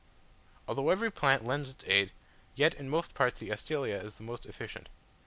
[0.67, 2.11] Although every plant lends its aid,
[2.55, 4.89] yet in most parts the Astelia is the most efficient.